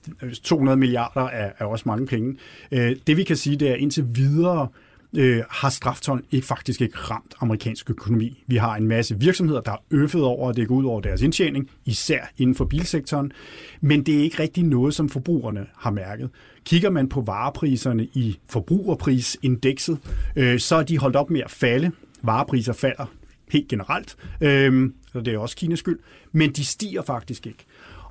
[0.42, 2.36] 200 milliarder er, er også mange penge.
[2.72, 6.80] Øh, det vi kan sige, det er indtil videre, øh, øh, har strafton ikke faktisk
[6.80, 8.44] ikke ramt amerikansk økonomi.
[8.46, 11.22] Vi har en masse virksomheder, der er øffet over, at det går ud over deres
[11.22, 13.32] indtjening, især inden for bilsektoren,
[13.80, 16.30] men det er ikke rigtig noget, som forbrugerne har mærket.
[16.64, 19.98] Kigger man på varepriserne i forbrugerprisindekset,
[20.36, 21.90] øh, så er de holdt op med at falde.
[22.22, 23.06] Varepriser falder
[23.50, 25.98] helt generelt, øh, og det er også Kinas skyld,
[26.32, 27.64] men de stiger faktisk ikke.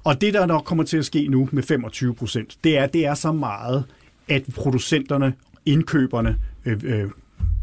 [0.04, 3.06] Og det, der nok kommer til at ske nu med 25 procent, det er, det
[3.06, 3.84] er så meget,
[4.30, 5.34] at producenterne,
[5.66, 7.10] indkøberne, Øh, øh,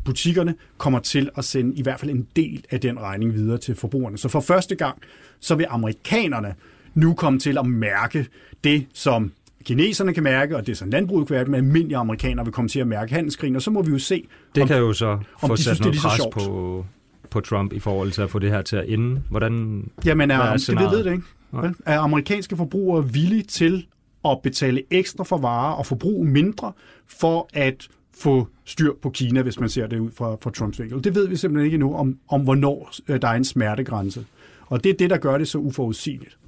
[0.05, 3.75] butikkerne kommer til at sende i hvert fald en del af den regning videre til
[3.75, 4.19] forbrugerne.
[4.19, 4.99] Så for første gang,
[5.41, 6.55] så vil amerikanerne
[6.95, 8.27] nu komme til at mærke
[8.65, 9.33] det, som
[9.65, 12.81] kineserne kan mærke, og det som landbruget kan mærke, men almindelige amerikanere vil komme til
[12.81, 15.57] at mærke handelskrigen, og så må vi jo se, Det om, kan jo så få
[15.57, 16.87] sat noget pres på,
[17.31, 19.23] på Trump i forhold til at få det her til at ende.
[19.31, 21.25] Hvordan Jamen, er, er det ved det ikke.
[21.53, 21.75] Vel?
[21.87, 23.87] Er amerikanske forbrugere villige til
[24.25, 26.73] at betale ekstra for varer og forbruge mindre
[27.07, 31.05] for at få styr på Kina, hvis man ser det ud fra, fra Trumps vinkel.
[31.05, 34.27] Det ved vi simpelthen ikke endnu, om, om hvornår øh, der er en smertegrænse.
[34.67, 36.39] Og det er det, der gør det så uforudsigeligt.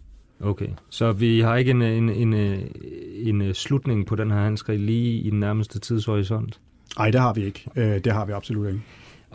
[0.40, 4.78] Okay, så vi har ikke en, en, en, en, en slutning på den her handskrig
[4.78, 6.60] lige i den nærmeste tidshorisont?
[6.98, 7.64] Nej, det har vi ikke.
[7.76, 8.80] Øh, det har vi absolut ikke.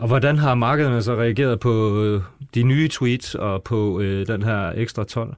[0.02, 2.22] Og hvordan har markederne så reageret på øh,
[2.54, 5.34] de nye tweets og på øh, den her ekstra 12?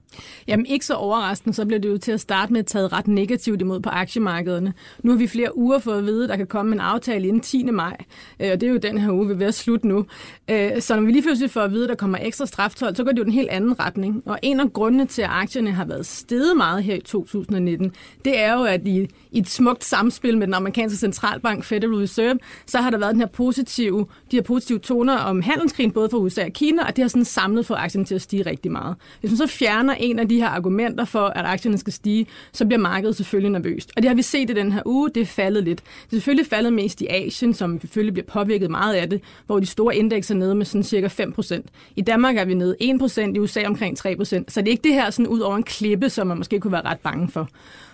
[0.49, 3.61] Jamen ikke så overraskende, så blev det jo til at starte med taget ret negativt
[3.61, 4.75] imod på aktiemarkederne.
[5.03, 7.41] Nu har vi flere uger fået at vide, at der kan komme en aftale inden
[7.41, 7.65] 10.
[7.65, 7.97] maj,
[8.41, 10.07] øh, og det er jo den her uge, vi er ved at slutte nu.
[10.51, 13.05] Øh, så når vi lige pludselig får at vide, at der kommer ekstra straftol, så
[13.05, 14.23] går det jo den helt anden retning.
[14.27, 17.93] Og en af grundene til, at aktierne har været steget meget her i 2019,
[18.25, 22.39] det er jo, at i, i et smukt samspil med den amerikanske centralbank Federal Reserve,
[22.67, 26.19] så har der været den her positive, de her positive toner om handelskrigen, både for
[26.19, 28.97] USA og Kina, og det har sådan samlet fået aktierne til at stige rigtig meget.
[29.21, 32.67] Hvis man så fjerner en af de her argumenter for, at aktierne skal stige, så
[32.67, 33.93] bliver markedet selvfølgelig nervøst.
[33.97, 35.79] Og det har vi set i den her uge, det er faldet lidt.
[35.79, 39.61] Det er selvfølgelig faldet mest i Asien, som selvfølgelig bliver påvirket meget af det, hvor
[39.61, 41.61] de store indekser er nede med sådan cirka 5%.
[41.97, 44.95] I Danmark er vi nede 1%, i USA omkring 3%, så det er ikke det
[44.95, 47.49] her sådan ud over en klippe, som man måske kunne være ret bange for.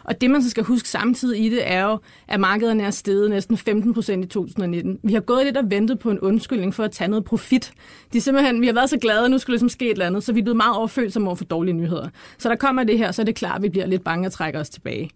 [0.04, 3.30] Og det, man så skal huske samtidig i det, er jo, at markederne er steget
[3.30, 4.98] næsten 15 procent i 2019.
[5.02, 7.72] Vi har gået lidt og ventet på en undskyldning for at tage noget profit.
[8.12, 10.06] De er simpelthen, vi har været så glade, at nu skulle ligesom ske et eller
[10.06, 12.08] andet, så vi er blevet meget overfølsomme over for dårlige nyheder.
[12.38, 14.32] Så der kommer det her, så er det klart, at vi bliver lidt bange og
[14.32, 15.10] trækker os tilbage.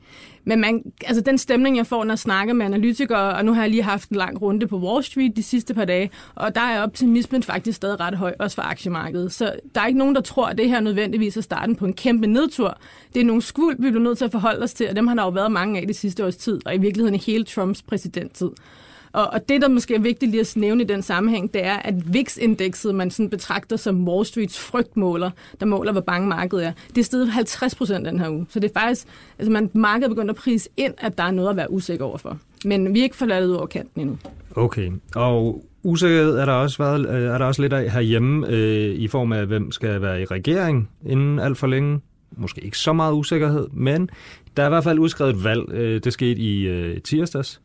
[0.46, 3.62] Men man, altså den stemning, jeg får, når jeg snakker med analytikere, og nu har
[3.62, 6.60] jeg lige haft en lang runde på Wall Street de sidste par dage, og der
[6.60, 9.32] er optimismen faktisk stadig ret høj, også for aktiemarkedet.
[9.32, 11.92] Så der er ikke nogen, der tror, at det her nødvendigvis er starten på en
[11.92, 12.78] kæmpe nedtur.
[13.14, 15.14] Det er nogle skvuld, vi bliver nødt til at forholde os til, og dem har
[15.14, 17.82] der jo været mange af det sidste års tid, og i virkeligheden i hele Trumps
[17.82, 18.50] præsidenttid.
[19.14, 21.76] Og, og det, der måske er vigtigt lige at nævne i den sammenhæng, det er,
[21.76, 26.72] at VIX-indekset, man sådan betragter som Wall Streets frygtmåler, der måler, hvor bange markedet er,
[26.88, 28.46] det er steget 50 procent den her uge.
[28.48, 29.06] Så det er faktisk,
[29.38, 32.38] altså man, markedet begynder at prise ind, at der er noget at være usikker overfor.
[32.64, 34.18] Men vi er ikke forladt ud over kanten endnu.
[34.56, 38.94] Okay, og usikkerhed er der også, været, øh, er der også lidt af herhjemme øh,
[38.94, 42.00] i form af, hvem skal være i regering inden alt for længe.
[42.36, 44.10] Måske ikke så meget usikkerhed, men
[44.56, 45.72] der er i hvert fald udskrevet et valg.
[45.72, 47.60] Øh, det skete øh, i tirsdags,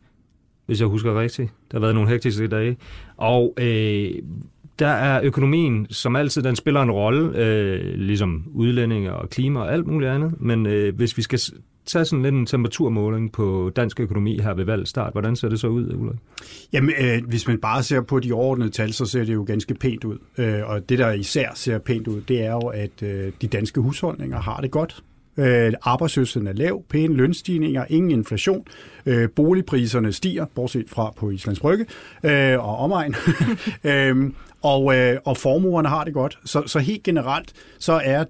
[0.66, 1.52] hvis jeg husker rigtigt.
[1.70, 2.76] Der har været nogle hektiske dage.
[3.16, 4.10] Og øh,
[4.78, 9.72] der er økonomien, som altid, den spiller en rolle, øh, ligesom udlændinge og klima og
[9.72, 10.40] alt muligt andet.
[10.40, 11.40] Men øh, hvis vi skal
[11.90, 15.66] tage sådan lidt en temperaturmåling på dansk økonomi her ved valgstart, hvordan ser det så
[15.66, 16.18] ud, Ulrik?
[16.72, 19.74] Jamen, øh, hvis man bare ser på de overordnede tal, så ser det jo ganske
[19.74, 20.18] pænt ud.
[20.38, 23.80] Øh, og det, der især ser pænt ud, det er jo, at øh, de danske
[23.80, 25.02] husholdninger har det godt.
[25.36, 28.66] Øh, arbejdsløsheden er lav, pæne lønstigninger, ingen inflation.
[29.06, 31.86] Øh, boligpriserne stiger, bortset fra på Islands Brygge
[32.24, 33.14] øh, og omegn.
[33.84, 34.30] øh,
[34.62, 36.38] og, øh, og formuerne har det godt.
[36.44, 38.24] Så, så helt generelt, så er,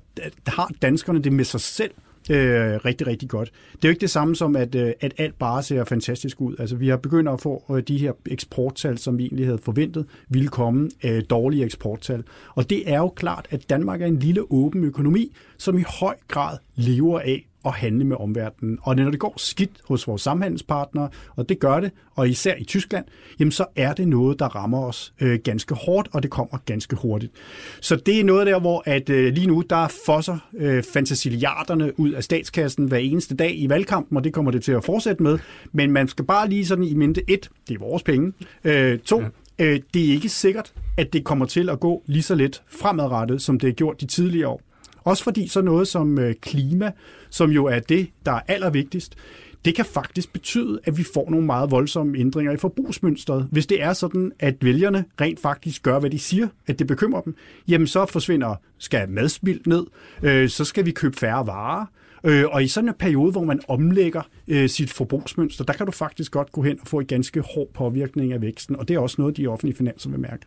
[0.46, 1.90] har danskerne det med sig selv
[2.30, 3.50] øh, rigtig, rigtig godt.
[3.72, 6.54] Det er jo ikke det samme som, at, øh, at alt bare ser fantastisk ud.
[6.58, 10.06] Altså, vi har begyndt at få øh, de her eksporttal, som vi egentlig havde forventet,
[10.28, 12.24] ville komme øh, dårlige eksporttal.
[12.54, 16.16] Og det er jo klart, at Danmark er en lille åben økonomi, som i høj
[16.28, 18.78] grad lever af at handle med omverdenen.
[18.82, 22.64] Og når det går skidt hos vores samhandelspartnere, og det gør det, og især i
[22.64, 23.04] Tyskland,
[23.40, 26.96] jamen så er det noget, der rammer os øh, ganske hårdt, og det kommer ganske
[26.96, 27.32] hurtigt.
[27.80, 32.10] Så det er noget der, hvor at øh, lige nu, der fosser øh, fantasiliarderne ud
[32.10, 35.38] af statskassen hver eneste dag i valgkampen, og det kommer det til at fortsætte med.
[35.72, 38.32] Men man skal bare lige sådan i mente, et, det er vores penge.
[38.64, 39.64] Øh, to, ja.
[39.64, 43.42] øh, det er ikke sikkert, at det kommer til at gå lige så let fremadrettet,
[43.42, 44.60] som det er gjort de tidligere år.
[45.04, 46.92] Også fordi så noget som øh, klima,
[47.30, 49.16] som jo er det, der er allervigtigst,
[49.64, 53.48] det kan faktisk betyde, at vi får nogle meget voldsomme ændringer i forbrugsmønstret.
[53.50, 57.20] Hvis det er sådan, at vælgerne rent faktisk gør, hvad de siger, at det bekymrer
[57.20, 57.34] dem,
[57.68, 59.86] jamen så forsvinder, skal madspild ned,
[60.22, 61.86] øh, så skal vi købe færre varer,
[62.24, 65.92] øh, og i sådan en periode, hvor man omlægger øh, sit forbrugsmønster, der kan du
[65.92, 68.98] faktisk godt gå hen og få en ganske hård påvirkning af væksten, og det er
[68.98, 70.46] også noget, de offentlige finanser vil mærke.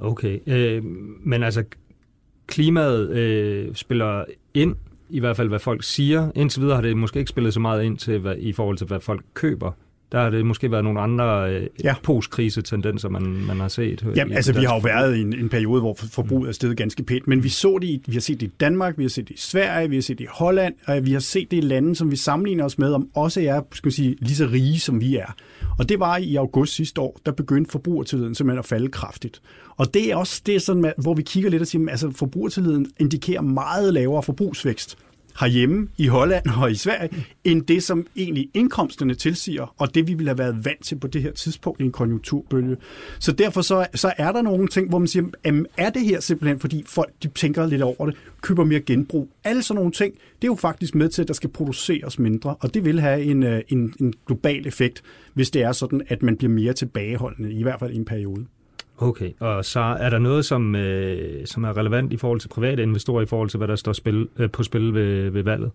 [0.00, 0.84] Okay, øh,
[1.24, 1.64] men altså
[2.48, 4.76] klimaet øh, spiller ind,
[5.10, 6.32] i hvert fald hvad folk siger.
[6.34, 8.86] Indtil videre har det måske ikke spillet så meget ind til, hvad, i forhold til,
[8.86, 9.72] hvad folk køber.
[10.12, 11.94] Der har det måske været nogle andre øh, ja.
[12.02, 14.06] postkrisetendenser, man, man har set.
[14.08, 16.76] Øh, Jamen, altså vi har jo været i en, en periode, hvor forbruget er steget
[16.76, 19.08] ganske pænt, men vi så det i, vi har set det i Danmark, vi har
[19.08, 21.56] set det i Sverige, vi har set det i Holland, og vi har set det
[21.56, 24.80] i lande, som vi sammenligner os med, om også er skal sige, lige så rige,
[24.80, 25.34] som vi er.
[25.78, 29.42] Og det var i august sidste år, der begyndte forbrugertilliden simpelthen at falde kraftigt.
[29.76, 32.86] Og det er også det, sådan, hvor vi kigger lidt og siger, at altså, forbrugertilliden
[33.00, 34.98] indikerer meget lavere forbrugsvækst
[35.40, 37.10] herhjemme i Holland og i Sverige,
[37.44, 41.06] end det, som egentlig indkomsterne tilsiger, og det vi ville have været vant til på
[41.06, 42.76] det her tidspunkt i en konjunkturbølge.
[43.18, 46.20] Så derfor så, så er der nogle ting, hvor man siger, jamen, er det her
[46.20, 49.28] simpelthen, fordi folk de tænker lidt over det, køber mere genbrug.
[49.44, 52.54] Alle sådan nogle ting, det er jo faktisk med til, at der skal produceres mindre,
[52.60, 55.02] og det vil have en, øh, en, en global effekt,
[55.34, 58.46] hvis det er sådan, at man bliver mere tilbageholdende, i hvert fald i en periode.
[59.00, 62.82] Okay, og så er der noget, som, øh, som er relevant i forhold til private
[62.82, 65.70] investorer, i forhold til, hvad der står spil, øh, på spil ved, ved valget?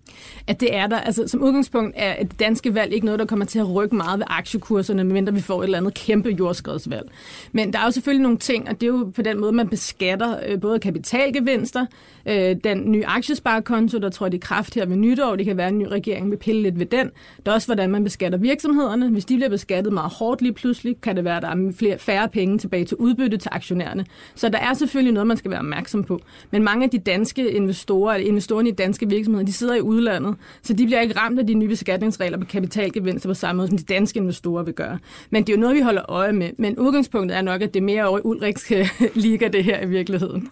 [0.48, 1.00] At det er der.
[1.00, 4.20] Altså, som udgangspunkt er et danske valg ikke noget, der kommer til at rykke meget
[4.20, 7.10] ved aktiekurserne, medmindre vi får et eller andet kæmpe jordskredsvalg.
[7.52, 9.68] Men der er jo selvfølgelig nogle ting, og det er jo på den måde, man
[9.68, 11.86] beskatter øh, både kapitalgevinster,
[12.26, 15.58] øh, den nye aktiesparekonto, der tror jeg, det er kraft her ved nytår, det kan
[15.58, 17.12] være, at en ny regering vil pille lidt ved den.
[17.46, 19.10] Der er også, hvordan man beskatter virksomhederne.
[19.10, 21.98] Hvis de bliver beskattet meget hårdt lige pludselig, kan det være, at der er flere,
[21.98, 24.06] færre penge tilbage til ud udbytte til aktionærerne.
[24.36, 26.20] Så der er selvfølgelig noget, man skal være opmærksom på.
[26.52, 30.36] Men mange af de danske investorer, eller investorerne i danske virksomheder, de sidder i udlandet,
[30.62, 33.78] så de bliver ikke ramt af de nye beskatningsregler på kapitalgevinster på samme måde, som
[33.78, 35.00] de danske investorer vil gøre.
[35.30, 36.50] Men det er jo noget, vi holder øje med.
[36.58, 38.72] Men udgangspunktet er nok, at det er mere over i Ulriks
[39.16, 40.50] liga, det her i virkeligheden.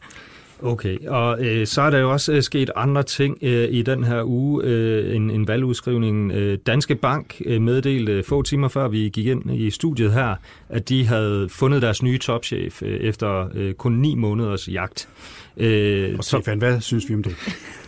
[0.64, 4.04] Okay, og øh, så er der jo også øh, sket andre ting øh, i den
[4.04, 6.32] her uge øh, en, en valgudskrivning.
[6.32, 10.36] Øh, Danske Bank øh, meddelte få timer før vi gik ind i studiet her,
[10.70, 15.10] at de havde fundet deres nye topchef øh, efter øh, kun ni måneders jagt.
[15.58, 17.36] Øh, og Stefan, hvad synes vi om det?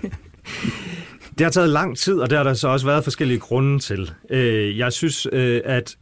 [1.37, 4.11] Det har taget lang tid, og der har der så også været forskellige grunde til.
[4.29, 5.97] Øh, jeg synes, øh, at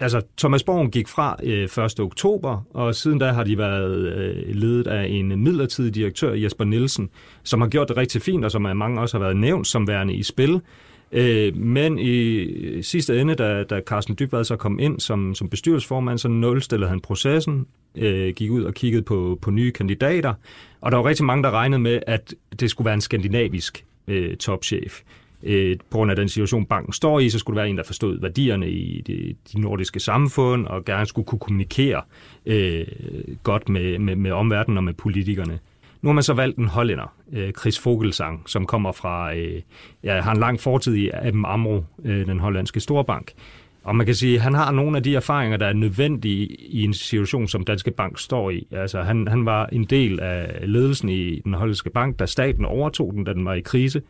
[0.00, 2.00] altså, Thomas Borgen gik fra øh, 1.
[2.00, 7.10] oktober, og siden da har de været øh, ledet af en midlertidig direktør, Jesper Nielsen,
[7.42, 10.14] som har gjort det rigtig fint, og som mange også har været nævnt som værende
[10.14, 10.60] i spil.
[11.12, 15.48] Øh, men i øh, sidste ende, da, da Carsten Dybvad så kom ind som, som
[15.48, 20.34] bestyrelsesformand, så nulstillede han processen, øh, gik ud og kiggede på, på nye kandidater,
[20.80, 24.36] og der var rigtig mange, der regnede med, at det skulle være en skandinavisk øh,
[24.36, 25.00] topchef
[25.42, 27.84] øh, på grund af den situation, banken står i, så skulle det være en, der
[27.84, 32.02] forstod værdierne i de, de nordiske samfund, og gerne skulle kunne kommunikere
[32.46, 32.86] øh,
[33.42, 35.58] godt med, med, med omverdenen og med politikerne.
[36.02, 39.62] Nu har man så valgt en hollænder, øh, Chris Vogelsang, som kommer fra, øh,
[40.04, 43.32] ja, har en lang fortid i Aben AMRO, øh, den hollandske storbank.
[43.84, 46.82] Og man kan sige, at han har nogle af de erfaringer, der er nødvendige i
[46.82, 48.66] en situation, som Danske Bank står i.
[48.70, 53.12] Altså, han, han var en del af ledelsen i den hollandske bank, da staten overtog
[53.12, 54.02] den, da den var i krise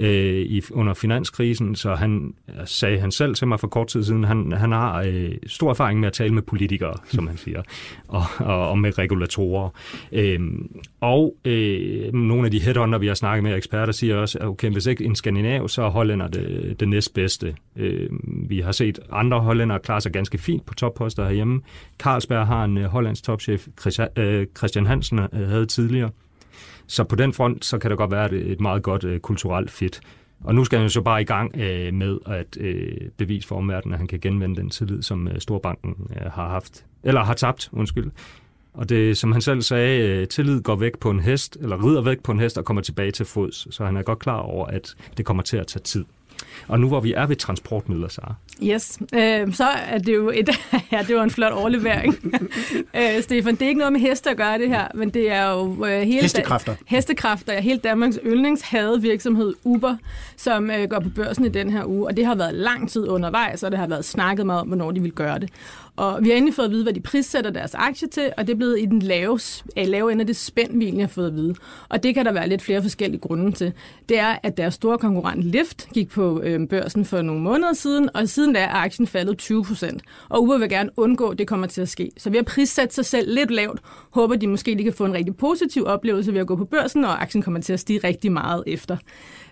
[0.00, 4.04] øh, i, under finanskrisen, så han øh, sagde han selv til mig for kort tid
[4.04, 7.62] siden, han, han har øh, stor erfaring med at tale med politikere, som han siger,
[8.08, 9.70] og, og, og med regulatorer.
[10.12, 10.40] Øh,
[11.00, 14.70] og øh, nogle af de headhunter, vi har snakket med, eksperter, siger også, at okay,
[14.70, 17.54] hvis ikke en skandinav, så er hollænder det, det næstbedste.
[17.76, 18.10] Øh,
[18.48, 21.60] vi har set andre hollænder klare sig ganske fint på topposter herhjemme.
[21.98, 26.10] Carlsberg har en øh, hollandsk topchef, Christian, øh, Christian Hansen øh, havde tidligere.
[26.86, 29.70] Så på den front, så kan det godt være et, et meget godt øh, kulturelt
[29.70, 30.00] fit.
[30.44, 33.56] Og nu skal han jo så bare i gang øh, med at øh, bevise for
[33.56, 37.34] omverdenen, at han kan genvende den tillid, som øh, Storbanken øh, har haft, eller har
[37.34, 38.10] tabt, undskyld.
[38.74, 42.02] Og det, som han selv sagde, øh, tillid går væk på en hest, eller rider
[42.02, 43.74] væk på en hest og kommer tilbage til fods.
[43.74, 46.04] Så han er godt klar over, at det kommer til at tage tid.
[46.68, 48.20] Og nu hvor vi er ved transportmidler, så
[48.62, 50.50] Yes, øh, så er det jo et,
[50.92, 52.16] ja, det var en flot overlevering.
[52.96, 55.50] øh, Stefan, det er ikke noget med heste at gøre det her, men det er
[55.50, 56.72] jo øh, hele hestekræfter.
[56.72, 59.96] Da, hestekræfter, ja, hele Danmarks yndlingshade virksomhed Uber,
[60.36, 63.08] som øh, går på børsen i den her uge, og det har været lang tid
[63.08, 65.50] undervejs, og det har været snakket meget om, hvornår de vil gøre det.
[65.96, 68.52] Og vi har endelig fået at vide, hvad de prissætter deres aktie til, og det
[68.52, 69.38] er blevet i den lave,
[69.78, 71.54] øh, lave ende af det spænd, vi egentlig har fået at vide.
[71.88, 73.72] Og det kan der være lidt flere forskellige grunde til.
[74.08, 78.08] Det er, at deres store konkurrent Lyft gik på øh, børsen for nogle måneder siden,
[78.14, 80.02] og siden da er aktien faldet 20 procent.
[80.28, 82.10] Og Uber vil gerne undgå, at det kommer til at ske.
[82.16, 85.14] Så ved at prissætte sig selv lidt lavt, håber de måske, de kan få en
[85.14, 88.32] rigtig positiv oplevelse ved at gå på børsen, og aktien kommer til at stige rigtig
[88.32, 88.96] meget efter.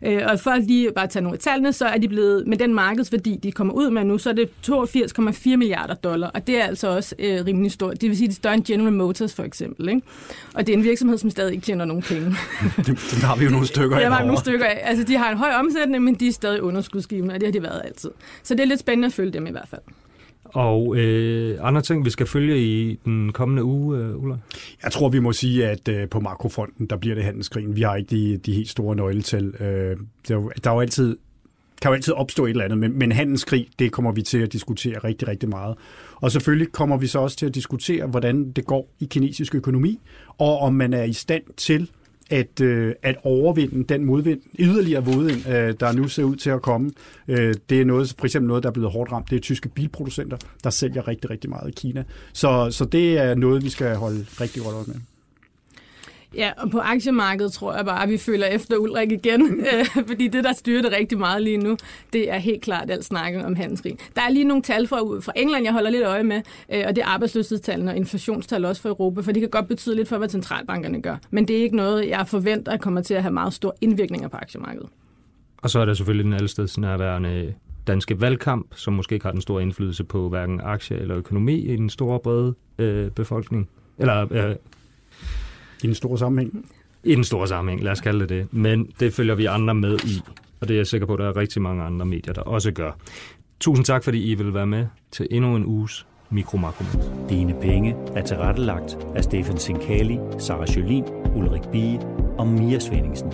[0.03, 2.57] Øh, og for at lige bare tage nogle af tallene, så er de blevet, med
[2.57, 6.60] den markedsværdi, de kommer ud med nu, så er det 82,4 milliarder dollar, og det
[6.60, 8.00] er altså også øh, rimelig stort.
[8.00, 9.88] Det vil sige, det er større end General Motors for eksempel.
[9.88, 10.02] Ikke?
[10.54, 12.26] Og det er en virksomhed, som stadig ikke tjener nogen penge.
[12.86, 14.00] det, har vi jo nogle stykker af.
[14.00, 14.80] Ja, har nogle stykker af.
[14.82, 17.62] Altså, de har en høj omsætning, men de er stadig underskudsgivende, og det har de
[17.62, 18.10] været altid.
[18.42, 19.82] Så det er lidt spændende at følge dem i hvert fald.
[20.44, 24.36] Og øh, andre ting, vi skal følge i den kommende uge, øh, Ulla?
[24.82, 27.76] Jeg tror, vi må sige, at øh, på makrofonden, der bliver det handelskrigen.
[27.76, 29.46] Vi har ikke de, de helt store nøgletal.
[29.46, 29.96] Øh,
[30.28, 31.16] der, der er jo altid
[31.82, 34.52] kan jo altid opstå et eller andet, men, men handelskrig, det kommer vi til at
[34.52, 35.76] diskutere rigtig, rigtig meget.
[36.20, 40.00] Og selvfølgelig kommer vi så også til at diskutere, hvordan det går i kinesisk økonomi,
[40.38, 41.90] og om man er i stand til
[42.31, 46.62] at, øh, at overvinde den modvind, yderligere modvind, øh, der nu ser ud til at
[46.62, 46.90] komme.
[47.28, 49.31] Øh, det er noget, for eksempel noget, der er blevet hårdt ramt.
[49.31, 52.04] Det er tyske bilproducenter, der sælger rigtig, rigtig meget i Kina.
[52.33, 55.17] Så, så det er noget, vi skal holde rigtig godt øje med.
[56.34, 60.28] Ja, og på aktiemarkedet tror jeg bare, at vi føler efter Ulrik igen, øh, fordi
[60.28, 61.76] det, der styrer det rigtig meget lige nu,
[62.12, 63.98] det er helt klart alt snakken om handelskrig.
[64.16, 66.42] Der er lige nogle tal fra, fra England, jeg holder lidt øje med,
[66.74, 69.96] øh, og det er arbejdsløshedstallene og inflationstal også for Europa, for det kan godt betyde
[69.96, 71.16] lidt for, hvad centralbankerne gør.
[71.30, 74.36] Men det er ikke noget, jeg forventer kommer til at have meget store indvirkninger på
[74.36, 74.88] aktiemarkedet.
[75.62, 77.54] Og så er der selvfølgelig den allesteds nærværende
[77.86, 81.76] danske valgkamp, som måske ikke har den store indflydelse på hverken aktie eller økonomi i
[81.76, 83.68] den store brede øh, befolkning.
[83.98, 84.56] Eller øh,
[85.82, 86.70] i den store sammenhæng?
[87.04, 88.46] I den store sammenhæng, lad os kalde det det.
[88.50, 90.22] Men det følger vi andre med i,
[90.60, 92.72] og det er jeg sikker på, at der er rigtig mange andre medier, der også
[92.72, 92.92] gør.
[93.60, 96.84] Tusind tak, fordi I vil være med til endnu en uges Mikromakro.
[97.28, 101.04] Dine penge er tilrettelagt af Stefan Sinkali, Sara Jolin,
[101.36, 102.00] Ulrik Bie
[102.38, 103.32] og Mia Svendingsen.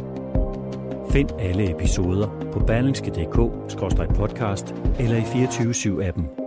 [1.11, 6.44] Find alle episoder på berlingske.dk-podcast eller i 24 7 appen